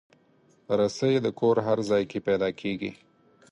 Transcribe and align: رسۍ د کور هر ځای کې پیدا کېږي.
رسۍ 0.79 1.13
د 1.25 1.27
کور 1.39 1.55
هر 1.67 1.77
ځای 1.89 2.03
کې 2.11 2.19
پیدا 2.27 2.49
کېږي. 2.59 2.91